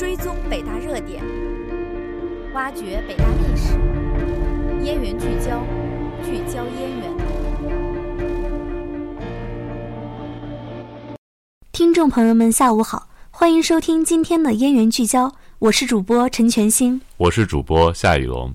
[0.00, 1.22] 追踪北大热点，
[2.54, 3.74] 挖掘北大历史，
[4.82, 5.62] 燕园聚焦，
[6.24, 7.14] 聚焦燕园。
[11.70, 18.54] 听众朋友们，下午好，欢迎收听今天的燕园聚焦，我是主播陈全新，我是主播夏雨龙。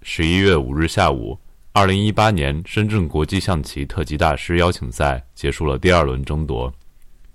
[0.00, 1.38] 十一月五日下午，
[1.74, 6.72] 二零一八年深圳国际象棋特级大师邀请赛结束了第二轮争夺。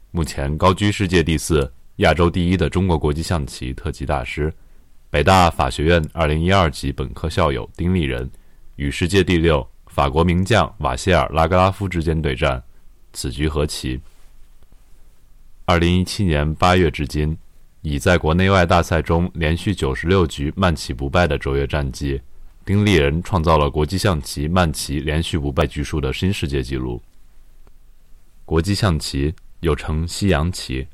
[0.09, 4.51] 目前高居世界第四、亚洲第一的中国国际象棋特级大师，
[5.11, 8.27] 北大法学院二零一二级本科校友丁立人，
[8.75, 12.63] 与世界第六法国名将瓦谢尔拉格拉夫之间对战，
[13.13, 14.01] 此局和棋。
[15.65, 17.37] 二零一七年八月至今，
[17.83, 22.19] 已在国内外大赛中连续九十六局慢棋不败的卓越战绩。
[22.65, 26.99] 丁立人创造了国际象棋慢棋连续不败局数的新世界纪录。
[28.43, 30.87] 国际象棋又称西洋棋，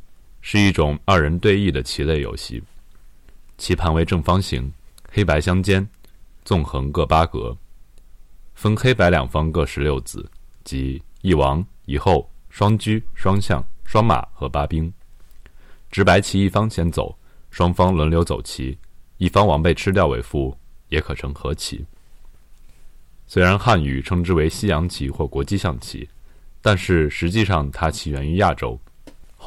[0.50, 2.64] 是一种二人对弈的棋类游戏。
[3.58, 4.72] 棋盘为正方形，
[5.12, 5.86] 黑白相间，
[6.46, 7.54] 纵横各八格，
[8.56, 10.26] 分黑白两方各十六子，
[10.64, 14.90] 即一王一后、双车、双象、双马和八兵。
[15.92, 17.14] 执白棋一方先走，
[17.52, 18.78] 双方轮流走棋，
[19.18, 20.58] 一方王被吃掉为负。
[20.88, 21.86] 也可称和棋。
[23.28, 26.08] 虽然汉语称之为西洋棋或国际象棋，
[26.62, 28.80] 但是实际上它起源于亚洲，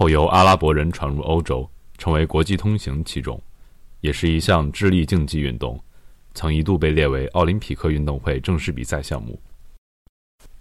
[0.01, 3.39] 后由阿拉伯人传入欧洲，成为国际通行棋种，
[4.01, 5.79] 也是一项智力竞技运动，
[6.33, 9.39] 曾一度被列为奥林匹克运动会正式比赛项目。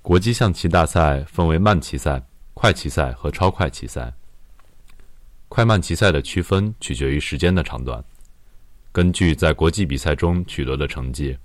[0.02, 2.22] 国际象棋大赛分为慢棋赛、
[2.54, 4.12] 快棋赛和超快棋赛。
[5.48, 8.04] 快慢棋赛的区分取决于时间的长短。
[8.92, 11.38] 根据在国际比赛中取得的成绩，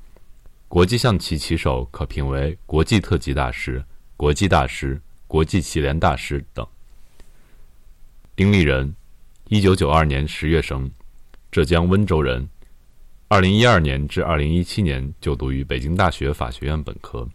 [0.66, 3.80] 国际象棋棋手可评为国际特级大师、
[4.16, 6.66] 国际大师、国际棋联大师等。
[8.36, 8.92] 丁立人，
[9.48, 10.90] 一九九二年十月生，
[11.52, 12.48] 浙江温州人，
[13.28, 17.28] 二零一二年至二零一七年就读于北京大学法学院本科，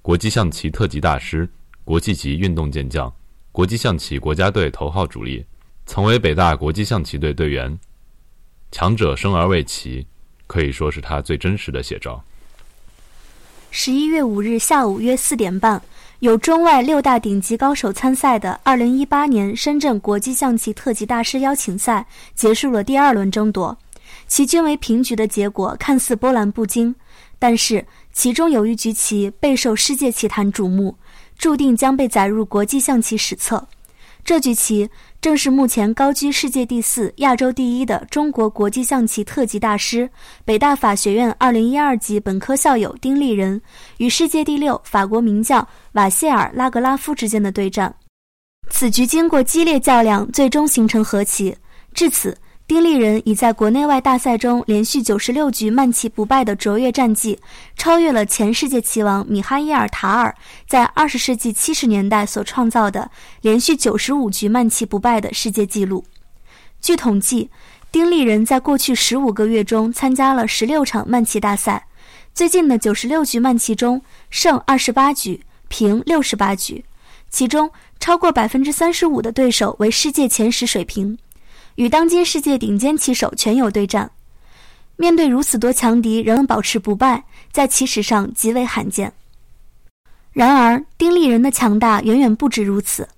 [0.00, 1.46] 国际象棋特级大师、
[1.84, 3.14] 国际级运动健将，
[3.52, 5.44] 国际象棋国家队头号主力，
[5.84, 7.78] 曾为北大国际象棋队队员。
[8.72, 10.06] 强者生而为棋，
[10.46, 12.24] 可以说是他最真实的写照。
[13.70, 15.82] 十一月五日下午约四点半，
[16.24, 23.76] 有中外六大顶级高手参赛的2018年深圳国际象棋特级大师邀请赛结束了第二轮争夺，
[24.26, 26.94] 其均为平局的结果看似波澜不惊，
[27.38, 30.96] 但是其中有一局棋备受世界棋坛瞩目，
[31.36, 33.68] 注定将被载入国际象棋史册。
[34.24, 34.88] 这局棋。
[35.24, 40.06] 正是目前高居世界第四、亚洲第一的中国国际象棋特级大师、
[40.44, 43.58] 北大法学院二零一二级本科校友丁立人
[43.96, 47.94] 与世界第六法国名将瓦谢尔拉格拉夫之间的对战。
[48.68, 51.56] 此局经过激烈较量，最终形成和棋。
[51.94, 57.38] 至此，丁立人已在国内外大赛中连续九十六局慢棋不败的卓越战绩，
[57.76, 60.34] 超越了前世界棋王米哈伊尔·塔尔
[60.66, 63.10] 在二十世纪七十年代所创造的
[63.42, 66.06] 连续九十五局慢棋不败的世界纪录。
[66.80, 67.50] 据统计，
[67.92, 71.86] 丁立人在过去十五个月中参加了十六场慢棋大赛，
[72.32, 74.00] 最近的九十六局慢棋中
[74.30, 76.82] 胜二十八局，平六十八局，
[77.28, 77.70] 其中
[78.00, 81.18] 超过百分之三十五的对手为世界前十水平。
[81.76, 84.10] 与当今世界顶尖棋手全有对战，
[84.96, 89.12] 面对如此多强敌仍能保持不败，在棋史上极为罕见。
[90.32, 93.08] 然而，丁立人的强大远远不止如此。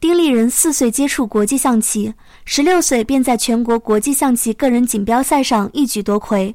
[0.00, 6.54] 丁立人四岁接触国际象棋，十六岁便在全国国际象棋个人锦标赛上一举夺魁，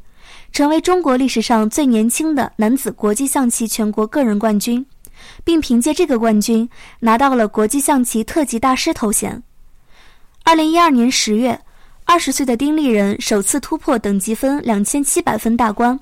[0.52, 4.86] 成为中国历史上最年轻的男子国际象棋全国个人冠军，
[5.44, 6.68] 并凭借这个冠军
[7.02, 9.44] 拿到了国际象棋特级大师头衔。
[10.48, 11.60] 二零一二年十月，
[12.06, 16.00] 二十岁的丁立人首次突破等级分两千七百分大关，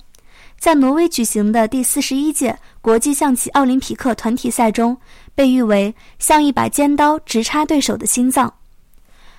[0.60, 4.98] 在挪威举行的第四十一届国际象棋奥林匹克团体赛中，
[5.34, 8.54] 被誉为像一把尖刀直插对手的心脏。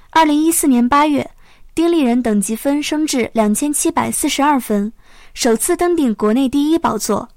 [0.09, 1.31] 二零一四年八月，
[1.75, 4.91] 丁立人等级分升至两千七百四十二分，
[5.35, 7.29] 首次登顶国内第一宝座。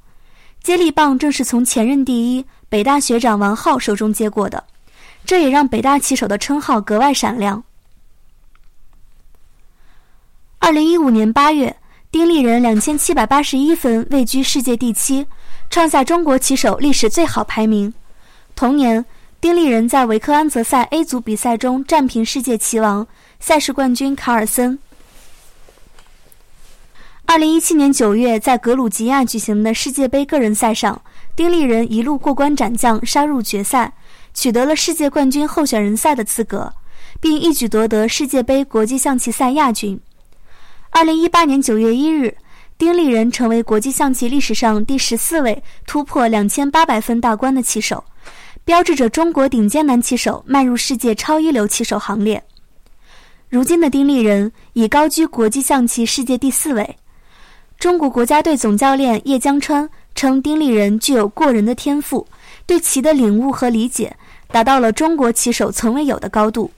[0.63, 4.63] 接力棒正是从前任第一北大学长王浩手中接过的。
[5.27, 7.61] 这也让北大棋手的称号格外闪亮。
[10.59, 11.75] 二零一五年八月，
[12.09, 15.27] 丁立人两千七百八十一分位居世界第七，
[15.69, 17.93] 创下中国棋手历史最好排名。
[18.55, 19.03] 同年，
[19.41, 23.05] 丁立人在维克安泽赛 A 组比赛中战平世界棋王、
[23.37, 24.79] 赛事冠军卡尔森。
[27.25, 31.01] 二零一七年九月，在格鲁吉亚举行的世界杯个人赛上，
[31.35, 33.91] 丁立人一路过关斩将，杀入决赛。
[34.37, 36.71] 取得了世界冠军候选人赛的资格，
[37.19, 39.99] 并一举夺得世界杯国际象棋赛亚军。
[40.91, 42.37] 二零一八年九月一日，
[42.77, 48.03] 丁立人成为国际象棋历史上第十四位突破两千八百分大关的棋手，
[48.63, 52.43] 标志着中国顶尖男棋手迈入世界超一流棋手行列。
[53.49, 56.95] 如今的丁立人已高居国际象棋世界第四位。
[57.79, 62.27] 中国国家队总教练叶江川称，丁立人具有过人的天赋，
[62.65, 64.15] 对棋的领悟和理解
[64.49, 66.71] 达到了中国棋手从未有的高度。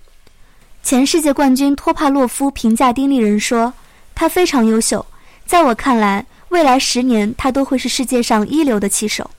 [0.82, 3.74] 前世界冠军托帕洛夫评价丁立人说
[4.16, 5.06] ：“他非常优秀，
[5.46, 9.30] 在我看来，未来十年他都会是世界上一流的棋手。”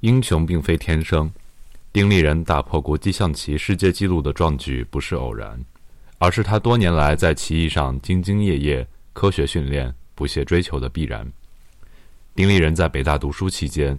[0.00, 1.30] 英雄并非天生，
[1.92, 5.58] 丁立人打破国际象棋世界纪录的壮举不是偶然。
[6.20, 11.24] 而是他多年来在棋艺上兢兢业业、科学训练、不懈追求的必然。
[12.34, 13.96] 丁立人在北大读书期间，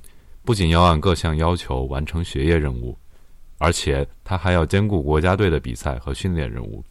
[0.50, 2.98] 不仅要按各项要求完成学业任务，
[3.60, 6.84] 而且他还要兼顾国家队的比赛和训练任务。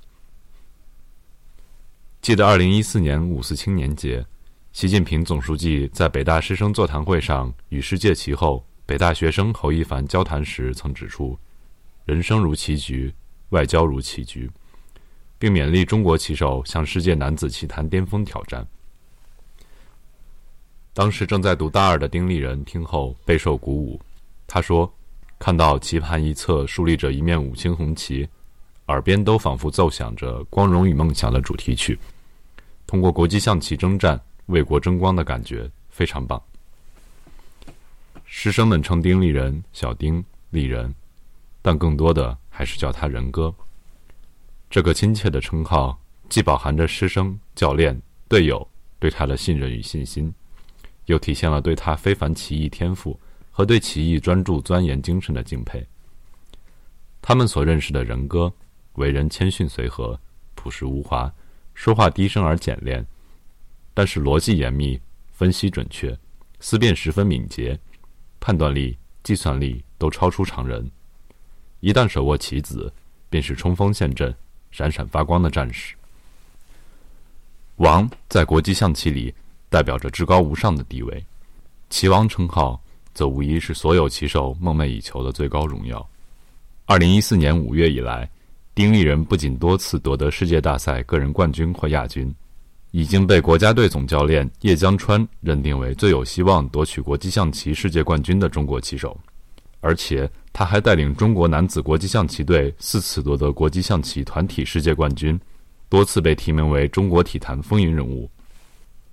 [2.23, 4.25] 记得二零一四年五四青年节，
[4.71, 11.37] 习近平总书记在北大师生座谈会上与世界棋后、北大学生侯一凡交谈时曾指出
[12.07, 13.13] ：“人生如棋局，
[13.49, 14.49] 外交如棋局。”
[15.37, 18.65] 并勉励中国棋手向世界男子棋坛巅峰挑战。
[20.99, 24.01] 当时正在读大二的丁立人听后备受鼓舞，
[24.49, 24.93] 他说
[25.39, 28.29] ：“看到棋盘一侧竖立着一面五星红旗，
[28.89, 31.97] 耳边都仿佛奏响着《光荣与梦想》的主题曲。
[32.85, 36.43] 通过国际象棋征战，为国争光的感觉非常棒。”
[38.27, 40.93] 师生们称丁立人“小丁立人”，
[41.63, 43.55] 但更多的还是叫他“人哥”。
[44.69, 45.97] 这个亲切的称号，
[46.29, 47.97] 既饱含着师生、教练、
[48.29, 48.69] 队友
[48.99, 50.35] 对他的信任与信心，
[51.09, 53.19] 又体现了对他非凡棋艺天赋
[53.51, 55.85] 和对棋艺专注钻研精神的敬佩。
[57.21, 58.51] 他们所认识的人哥，
[58.95, 60.19] 为人谦逊随和、
[60.55, 61.31] 朴实无华，
[61.75, 63.05] 说话低声而简练，
[63.93, 64.99] 但是逻辑严密、
[65.33, 66.17] 分析准确、
[66.61, 67.79] 思辨十分敏捷，
[68.41, 70.91] 判断力、计算力都超出常人。
[71.81, 72.93] 一旦手握棋子，
[73.29, 74.35] 便是冲锋陷阵。
[74.71, 75.95] 闪闪发光的战士，
[77.77, 79.35] 王在国际象棋里
[79.71, 81.25] 代表着至高无上的地位，
[81.91, 82.81] 棋王称号
[83.13, 86.07] 则无疑是所有棋手梦寐以求的最高荣耀。
[86.87, 88.29] 二零一四年五月以来，
[88.75, 92.35] 丁立人不仅多次夺得世界大赛个人冠军或亚军，
[92.93, 99.19] 已经被国家队总教练叶江川认定为最有希望夺取国际象棋世界冠军的中国棋手。
[99.81, 105.39] 而且他还带领中国男子国际象棋队四次夺得国际象棋团体世界冠军，
[105.89, 108.29] 多次被提名为中国体坛风云人物。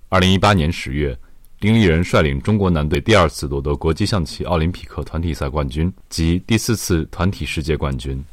[0.08, 1.18] 二零一八年十月，
[1.58, 8.24] 丁立人率领中国男队第二次夺得国际象棋奥林匹克团体赛冠军及第四次团体世界冠军。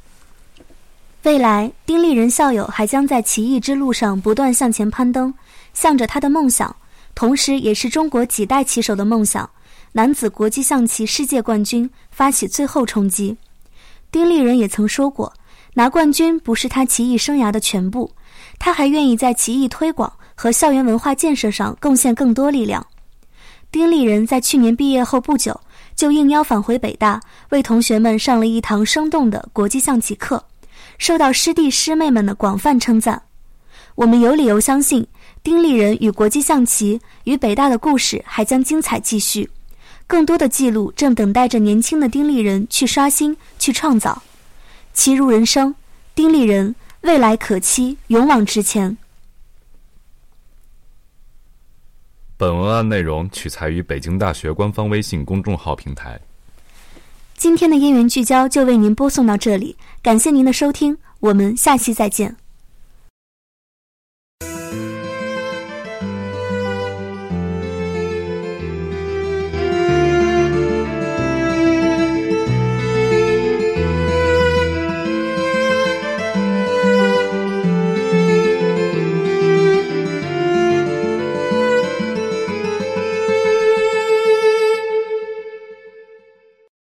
[1.24, 5.34] 未来，丁立人校友还将在棋艺之路上不断向前攀登，
[5.74, 6.76] 向着他的梦想，
[7.16, 9.50] 同时也是中国几代棋手的梦想。
[9.94, 13.36] 男子国际象棋世界冠军发起最后冲击，
[14.12, 15.34] 丁立人也曾说过，
[15.74, 18.12] 拿冠军不是他棋艺生涯的全部，
[18.60, 22.86] 他还愿意在棋艺推广和校园文化建设上贡献更多力量。
[23.72, 25.60] 丁立人在去年毕业后不久，
[25.96, 27.20] 就应邀返回北大，
[27.50, 30.44] 为同学们上了一堂生动的国际象棋课，
[30.98, 33.22] 受到师弟师妹们的广泛称赞。
[33.96, 35.08] 我们有理由相信，
[35.42, 39.50] 丁立人与国际象棋与北大的故事还将精彩继续。
[40.06, 44.22] 更多的记录正等待着年轻的丁立人去刷新、去创造。
[44.94, 45.74] 棋如人生，
[46.14, 48.96] 丁立人未来可期，勇往直前。
[52.36, 56.20] 本文案内容取材于北京大学官方微信公众号平台。
[57.36, 62.36] 今天的音源聚焦就为您播送到这里，感谢您的收听，我们下期再见。